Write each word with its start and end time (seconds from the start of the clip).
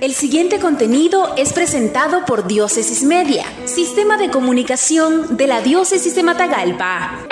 El 0.00 0.14
siguiente 0.14 0.60
contenido 0.60 1.34
es 1.36 1.52
presentado 1.52 2.24
por 2.24 2.46
Diócesis 2.46 3.02
Media, 3.02 3.44
Sistema 3.64 4.16
de 4.16 4.30
Comunicación 4.30 5.36
de 5.36 5.48
la 5.48 5.60
Diócesis 5.60 6.14
de 6.14 6.22
Matagalpa. 6.22 7.26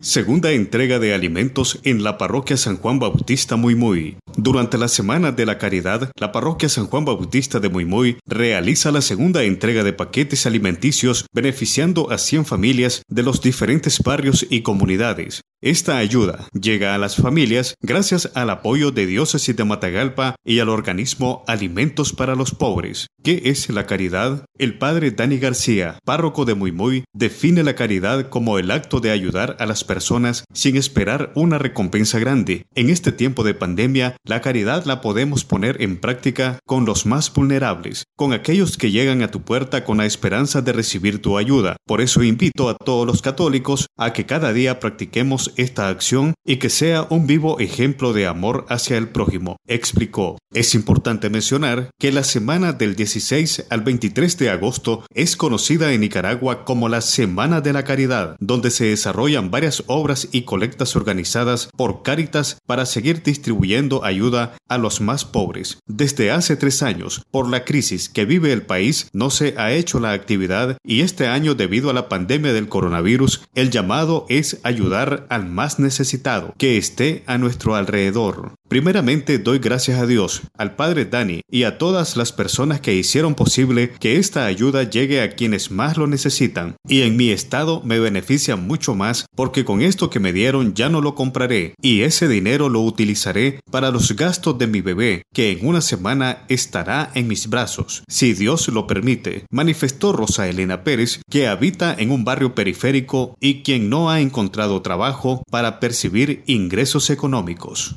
Segunda 0.00 0.52
entrega 0.52 0.98
de 0.98 1.12
alimentos 1.12 1.80
en 1.84 2.02
la 2.02 2.16
parroquia 2.16 2.56
San 2.56 2.78
Juan 2.78 2.98
Bautista 2.98 3.56
Muy 3.56 3.74
Muy. 3.74 4.16
Durante 4.36 4.78
la 4.78 4.88
Semana 4.88 5.32
de 5.32 5.44
la 5.44 5.58
Caridad, 5.58 6.10
la 6.18 6.32
parroquia 6.32 6.70
San 6.70 6.86
Juan 6.86 7.04
Bautista 7.04 7.60
de 7.60 7.68
Muy 7.68 7.84
Muy 7.84 8.16
realiza 8.26 8.90
la 8.90 9.02
segunda 9.02 9.42
entrega 9.42 9.84
de 9.84 9.92
paquetes 9.92 10.46
alimenticios 10.46 11.26
beneficiando 11.34 12.10
a 12.10 12.16
100 12.16 12.46
familias 12.46 13.02
de 13.08 13.22
los 13.22 13.42
diferentes 13.42 13.98
barrios 14.02 14.46
y 14.48 14.62
comunidades. 14.62 15.42
Esta 15.64 15.96
ayuda 15.96 16.46
llega 16.52 16.94
a 16.94 16.98
las 16.98 17.16
familias 17.16 17.76
gracias 17.80 18.30
al 18.34 18.50
apoyo 18.50 18.90
de 18.90 19.06
Diócesis 19.06 19.56
de 19.56 19.64
Matagalpa 19.64 20.36
y 20.44 20.58
al 20.58 20.68
organismo 20.68 21.42
Alimentos 21.46 22.12
para 22.12 22.34
los 22.34 22.50
Pobres. 22.50 23.06
¿Qué 23.22 23.40
es 23.46 23.70
la 23.70 23.86
caridad? 23.86 24.44
El 24.58 24.76
padre 24.76 25.10
Dani 25.10 25.38
García, 25.38 25.98
párroco 26.04 26.44
de 26.44 26.54
Muy 26.54 26.70
Muy, 26.70 27.04
define 27.14 27.62
la 27.62 27.74
caridad 27.74 28.28
como 28.28 28.58
el 28.58 28.70
acto 28.70 29.00
de 29.00 29.10
ayudar 29.10 29.56
a 29.58 29.64
las 29.64 29.84
personas 29.84 30.44
sin 30.52 30.76
esperar 30.76 31.32
una 31.34 31.56
recompensa 31.56 32.18
grande. 32.18 32.66
En 32.74 32.90
este 32.90 33.10
tiempo 33.10 33.42
de 33.42 33.54
pandemia, 33.54 34.18
la 34.22 34.42
caridad 34.42 34.84
la 34.84 35.00
podemos 35.00 35.46
poner 35.46 35.80
en 35.80 35.96
práctica 35.96 36.58
con 36.66 36.84
los 36.84 37.06
más 37.06 37.32
vulnerables, 37.32 38.04
con 38.16 38.34
aquellos 38.34 38.76
que 38.76 38.90
llegan 38.90 39.22
a 39.22 39.30
tu 39.30 39.40
puerta 39.40 39.82
con 39.82 39.96
la 39.96 40.04
esperanza 40.04 40.60
de 40.60 40.74
recibir 40.74 41.22
tu 41.22 41.38
ayuda. 41.38 41.78
Por 41.86 42.02
eso 42.02 42.22
invito 42.22 42.68
a 42.68 42.74
todos 42.74 43.06
los 43.06 43.22
católicos 43.22 43.86
a 43.96 44.12
que 44.12 44.26
cada 44.26 44.52
día 44.52 44.78
practiquemos 44.78 45.53
esta 45.56 45.88
acción 45.88 46.34
y 46.44 46.56
que 46.56 46.70
sea 46.70 47.06
un 47.10 47.26
vivo 47.26 47.58
ejemplo 47.60 48.12
de 48.12 48.26
amor 48.26 48.66
hacia 48.68 48.96
el 48.96 49.08
prójimo, 49.08 49.56
explicó. 49.66 50.38
Es 50.52 50.74
importante 50.74 51.30
mencionar 51.30 51.90
que 51.98 52.12
la 52.12 52.22
semana 52.22 52.72
del 52.72 52.94
16 52.94 53.66
al 53.70 53.80
23 53.80 54.38
de 54.38 54.50
agosto 54.50 55.04
es 55.12 55.36
conocida 55.36 55.92
en 55.92 56.00
Nicaragua 56.00 56.64
como 56.64 56.88
la 56.88 57.00
Semana 57.00 57.60
de 57.60 57.72
la 57.72 57.84
Caridad, 57.84 58.36
donde 58.38 58.70
se 58.70 58.84
desarrollan 58.84 59.50
varias 59.50 59.82
obras 59.86 60.28
y 60.30 60.42
colectas 60.42 60.96
organizadas 60.96 61.68
por 61.76 62.02
Cáritas 62.02 62.58
para 62.66 62.86
seguir 62.86 63.22
distribuyendo 63.22 64.04
ayuda 64.04 64.56
a 64.68 64.78
los 64.78 65.00
más 65.00 65.24
pobres. 65.24 65.78
Desde 65.86 66.30
hace 66.30 66.56
tres 66.56 66.82
años, 66.82 67.22
por 67.30 67.48
la 67.48 67.64
crisis 67.64 68.08
que 68.08 68.24
vive 68.24 68.52
el 68.52 68.62
país, 68.62 69.08
no 69.12 69.30
se 69.30 69.54
ha 69.58 69.72
hecho 69.72 69.98
la 69.98 70.12
actividad 70.12 70.78
y 70.84 71.00
este 71.00 71.26
año 71.26 71.54
debido 71.54 71.90
a 71.90 71.94
la 71.94 72.08
pandemia 72.08 72.52
del 72.52 72.68
coronavirus, 72.68 73.42
el 73.54 73.70
llamado 73.70 74.26
es 74.28 74.60
ayudar 74.62 75.26
al 75.30 75.43
más 75.52 75.78
necesitado 75.78 76.54
que 76.58 76.76
esté 76.76 77.22
a 77.26 77.38
nuestro 77.38 77.74
alrededor. 77.74 78.52
Primeramente 78.66 79.38
doy 79.38 79.58
gracias 79.58 80.00
a 80.00 80.06
Dios, 80.06 80.42
al 80.56 80.74
Padre 80.74 81.04
Dani 81.04 81.42
y 81.50 81.64
a 81.64 81.76
todas 81.76 82.16
las 82.16 82.32
personas 82.32 82.80
que 82.80 82.94
hicieron 82.94 83.34
posible 83.34 83.92
que 84.00 84.16
esta 84.16 84.46
ayuda 84.46 84.84
llegue 84.84 85.20
a 85.20 85.34
quienes 85.34 85.70
más 85.70 85.98
lo 85.98 86.06
necesitan. 86.06 86.76
Y 86.88 87.02
en 87.02 87.14
mi 87.16 87.28
estado 87.28 87.82
me 87.84 87.98
beneficia 87.98 88.56
mucho 88.56 88.94
más 88.94 89.26
porque 89.36 89.66
con 89.66 89.82
esto 89.82 90.08
que 90.08 90.18
me 90.18 90.32
dieron 90.32 90.74
ya 90.74 90.88
no 90.88 91.02
lo 91.02 91.14
compraré 91.14 91.74
y 91.82 92.00
ese 92.02 92.26
dinero 92.26 92.70
lo 92.70 92.80
utilizaré 92.80 93.60
para 93.70 93.90
los 93.90 94.16
gastos 94.16 94.58
de 94.58 94.66
mi 94.66 94.80
bebé, 94.80 95.24
que 95.34 95.52
en 95.52 95.66
una 95.66 95.82
semana 95.82 96.44
estará 96.48 97.10
en 97.14 97.28
mis 97.28 97.50
brazos, 97.50 98.02
si 98.08 98.32
Dios 98.32 98.68
lo 98.68 98.86
permite, 98.86 99.44
manifestó 99.50 100.12
Rosa 100.12 100.48
Elena 100.48 100.84
Pérez, 100.84 101.20
que 101.30 101.48
habita 101.48 101.94
en 101.96 102.10
un 102.10 102.24
barrio 102.24 102.54
periférico 102.54 103.36
y 103.40 103.62
quien 103.62 103.90
no 103.90 104.10
ha 104.10 104.20
encontrado 104.20 104.80
trabajo 104.80 105.42
para 105.50 105.80
percibir 105.80 106.42
ingresos 106.46 107.10
económicos. 107.10 107.96